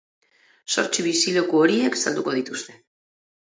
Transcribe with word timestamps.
Zortzi 0.75 1.05
bizileku 1.09 1.61
horiek 1.67 2.01
salduko 2.07 2.37
dituzte. 2.41 2.81